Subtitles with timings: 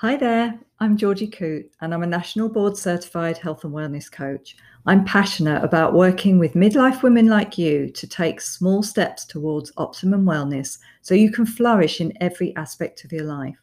[0.00, 4.58] Hi there, I'm Georgie Coote, and I'm a National Board Certified Health and Wellness Coach.
[4.84, 10.26] I'm passionate about working with midlife women like you to take small steps towards optimum
[10.26, 13.56] wellness so you can flourish in every aspect of your life.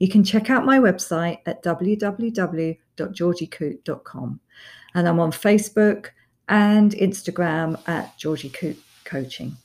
[0.00, 4.40] You can check out my website at www.georgiecoote.com,
[4.94, 6.06] and I'm on Facebook
[6.48, 9.56] and Instagram at Georgie Coote Coaching.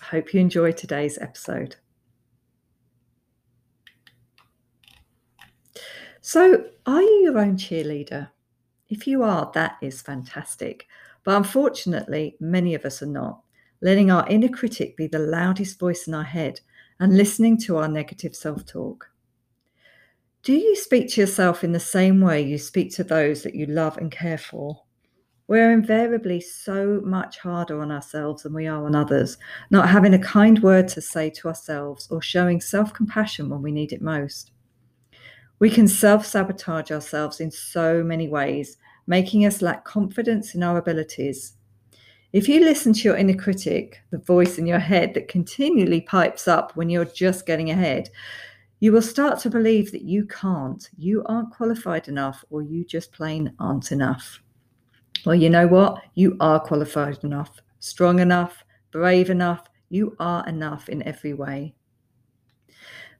[0.00, 1.76] Hope you enjoy today's episode.
[6.28, 8.30] So, are you your own cheerleader?
[8.88, 10.88] If you are, that is fantastic.
[11.22, 13.42] But unfortunately, many of us are not,
[13.80, 16.58] letting our inner critic be the loudest voice in our head
[16.98, 19.08] and listening to our negative self talk.
[20.42, 23.66] Do you speak to yourself in the same way you speak to those that you
[23.66, 24.82] love and care for?
[25.46, 29.38] We're invariably so much harder on ourselves than we are on others,
[29.70, 33.70] not having a kind word to say to ourselves or showing self compassion when we
[33.70, 34.50] need it most.
[35.58, 38.76] We can self sabotage ourselves in so many ways,
[39.06, 41.54] making us lack confidence in our abilities.
[42.32, 46.46] If you listen to your inner critic, the voice in your head that continually pipes
[46.46, 48.10] up when you're just getting ahead,
[48.80, 53.12] you will start to believe that you can't, you aren't qualified enough, or you just
[53.12, 54.42] plain aren't enough.
[55.24, 56.02] Well, you know what?
[56.14, 59.64] You are qualified enough, strong enough, brave enough.
[59.88, 61.74] You are enough in every way.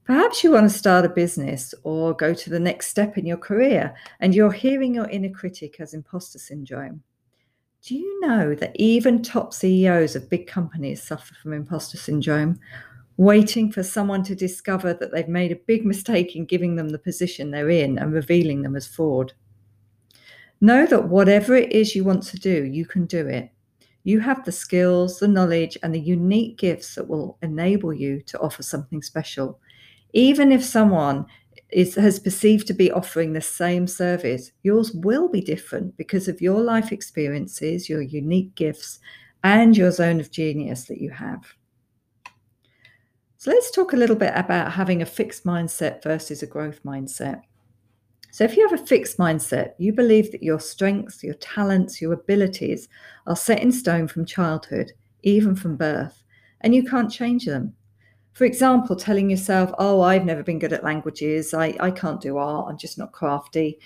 [0.06, 3.36] Perhaps you want to start a business or go to the next step in your
[3.36, 7.02] career and you're hearing your inner critic as imposter syndrome.
[7.82, 12.60] Do you know that even top CEOs of big companies suffer from imposter syndrome,
[13.16, 17.00] waiting for someone to discover that they've made a big mistake in giving them the
[17.00, 19.32] position they're in and revealing them as fraud?
[20.60, 23.50] Know that whatever it is you want to do, you can do it.
[24.04, 28.38] You have the skills, the knowledge, and the unique gifts that will enable you to
[28.38, 29.58] offer something special
[30.16, 31.26] even if someone
[31.68, 36.40] is, has perceived to be offering the same service, yours will be different because of
[36.40, 38.98] your life experiences, your unique gifts,
[39.44, 41.44] and your zone of genius that you have.
[43.36, 47.42] So let's talk a little bit about having a fixed mindset versus a growth mindset.
[48.32, 52.14] So, if you have a fixed mindset, you believe that your strengths, your talents, your
[52.14, 52.88] abilities
[53.26, 56.22] are set in stone from childhood, even from birth,
[56.62, 57.74] and you can't change them.
[58.36, 62.36] For example, telling yourself, oh, I've never been good at languages, I, I can't do
[62.36, 63.78] art, I'm just not crafty.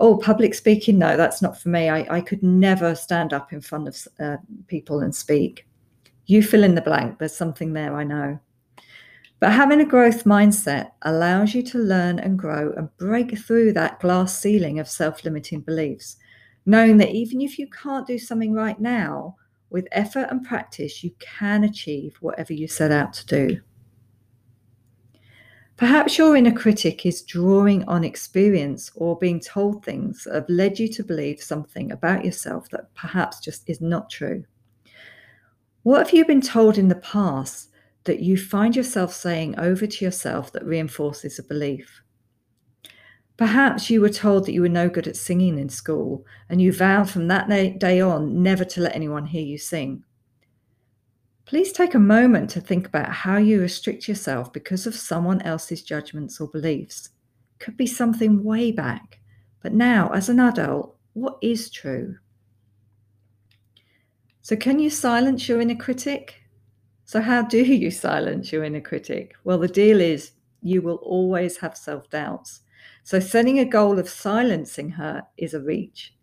[0.00, 1.88] Oh, public speaking, no, that's not for me.
[1.88, 5.68] I, I could never stand up in front of uh, people and speak.
[6.26, 8.40] You fill in the blank, there's something there, I know.
[9.38, 14.00] But having a growth mindset allows you to learn and grow and break through that
[14.00, 16.16] glass ceiling of self limiting beliefs,
[16.66, 19.36] knowing that even if you can't do something right now,
[19.70, 23.60] with effort and practice, you can achieve whatever you set out to do.
[25.76, 30.78] Perhaps your inner critic is drawing on experience or being told things that have led
[30.78, 34.44] you to believe something about yourself that perhaps just is not true.
[35.82, 37.70] What have you been told in the past
[38.04, 42.02] that you find yourself saying over to yourself that reinforces a belief?
[43.36, 46.72] Perhaps you were told that you were no good at singing in school and you
[46.72, 47.48] vowed from that
[47.80, 50.04] day on never to let anyone hear you sing.
[51.44, 55.82] Please take a moment to think about how you restrict yourself because of someone else's
[55.82, 57.10] judgments or beliefs.
[57.58, 59.18] Could be something way back,
[59.62, 62.16] but now, as an adult, what is true?
[64.40, 66.42] So, can you silence your inner critic?
[67.04, 69.34] So, how do you silence your inner critic?
[69.44, 70.32] Well, the deal is
[70.62, 72.60] you will always have self doubts.
[73.04, 76.14] So, setting a goal of silencing her is a reach.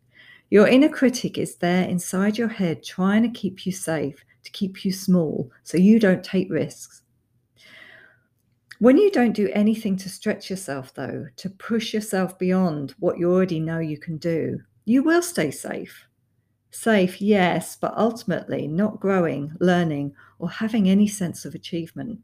[0.49, 4.83] Your inner critic is there inside your head trying to keep you safe to keep
[4.83, 7.03] you small so you don't take risks.
[8.79, 13.31] When you don't do anything to stretch yourself, though, to push yourself beyond what you
[13.31, 16.05] already know you can do, you will stay safe.
[16.71, 22.19] Safe, yes, but ultimately not growing, learning, or having any sense of achievement.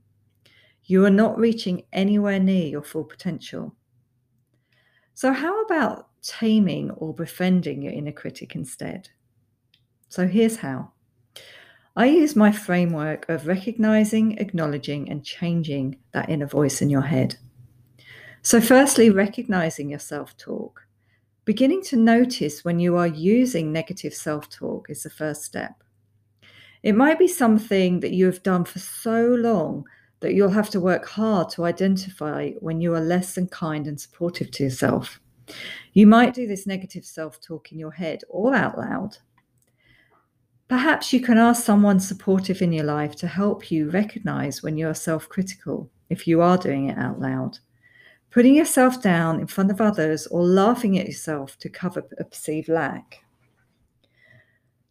[0.85, 3.75] You are not reaching anywhere near your full potential.
[5.13, 9.09] So, how about taming or befriending your inner critic instead?
[10.09, 10.91] So, here's how.
[11.97, 17.37] I use my framework of recognizing, acknowledging, and changing that inner voice in your head.
[18.41, 20.85] So, firstly, recognizing your self talk.
[21.45, 25.83] Beginning to notice when you are using negative self talk is the first step.
[26.83, 29.85] It might be something that you have done for so long
[30.19, 33.99] that you'll have to work hard to identify when you are less than kind and
[33.99, 35.21] supportive to yourself.
[35.93, 39.17] You might do this negative self talk in your head or out loud.
[40.67, 44.95] Perhaps you can ask someone supportive in your life to help you recognize when you're
[44.95, 47.59] self critical, if you are doing it out loud.
[48.31, 52.67] putting yourself down in front of others, or laughing at yourself to cover a perceived
[52.67, 53.23] lack.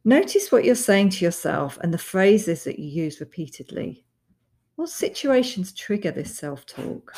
[0.05, 4.05] Notice what you're saying to yourself and the phrases that you use repeatedly.
[4.77, 7.15] What situations trigger this self talk?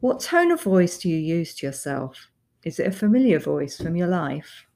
[0.00, 2.28] What tone of voice do you use to yourself?
[2.64, 4.67] Is it a familiar voice from your life?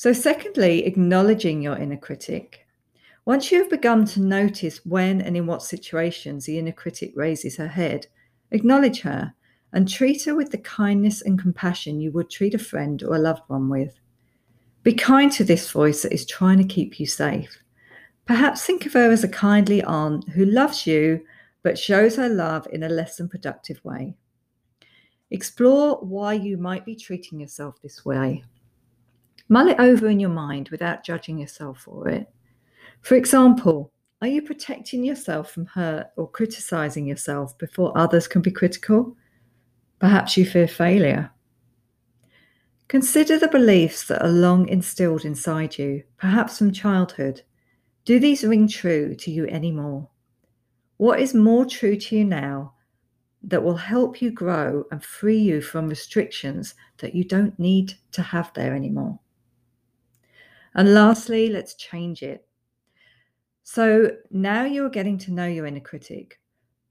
[0.00, 2.66] So, secondly, acknowledging your inner critic.
[3.26, 7.58] Once you have begun to notice when and in what situations the inner critic raises
[7.58, 8.06] her head,
[8.50, 9.34] acknowledge her
[9.74, 13.18] and treat her with the kindness and compassion you would treat a friend or a
[13.18, 14.00] loved one with.
[14.84, 17.58] Be kind to this voice that is trying to keep you safe.
[18.24, 21.22] Perhaps think of her as a kindly aunt who loves you
[21.62, 24.16] but shows her love in a less than productive way.
[25.30, 28.44] Explore why you might be treating yourself this way.
[29.52, 32.32] Mull it over in your mind without judging yourself for it.
[33.02, 33.92] For example,
[34.22, 39.16] are you protecting yourself from hurt or criticizing yourself before others can be critical?
[39.98, 41.32] Perhaps you fear failure.
[42.86, 47.42] Consider the beliefs that are long instilled inside you, perhaps from childhood.
[48.04, 50.08] Do these ring true to you anymore?
[50.98, 52.74] What is more true to you now
[53.42, 58.22] that will help you grow and free you from restrictions that you don't need to
[58.22, 59.18] have there anymore?
[60.74, 62.46] And lastly, let's change it.
[63.62, 66.40] So now you're getting to know your inner critic.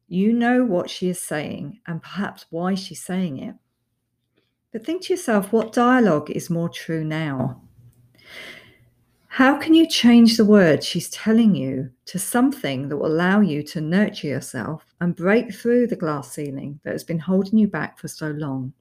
[0.07, 3.55] You know what she is saying and perhaps why she's saying it.
[4.71, 7.61] But think to yourself, what dialogue is more true now?
[9.27, 13.61] How can you change the words she's telling you to something that will allow you
[13.63, 17.99] to nurture yourself and break through the glass ceiling that has been holding you back
[17.99, 18.73] for so long?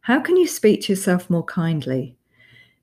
[0.00, 2.16] How can you speak to yourself more kindly?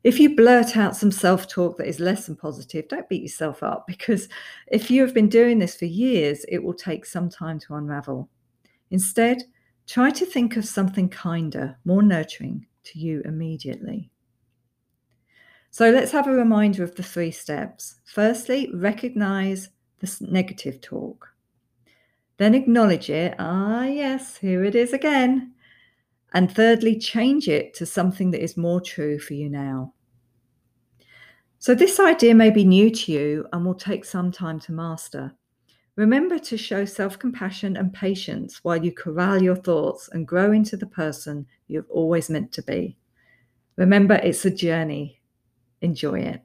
[0.04, 3.62] If you blurt out some self talk that is less than positive, don't beat yourself
[3.62, 4.28] up because
[4.68, 8.30] if you have been doing this for years, it will take some time to unravel.
[8.90, 9.44] Instead,
[9.92, 14.10] Try to think of something kinder, more nurturing to you immediately.
[15.70, 17.96] So let's have a reminder of the three steps.
[18.06, 19.68] Firstly, recognize
[20.00, 21.28] the negative talk.
[22.38, 23.36] Then acknowledge it.
[23.38, 25.56] Ah, yes, here it is again.
[26.34, 29.94] And thirdly, change it to something that is more true for you now.
[31.60, 35.34] So, this idea may be new to you and will take some time to master.
[35.96, 40.78] Remember to show self compassion and patience while you corral your thoughts and grow into
[40.78, 42.98] the person you've always meant to be.
[43.76, 45.22] Remember, it's a journey.
[45.82, 46.42] Enjoy it.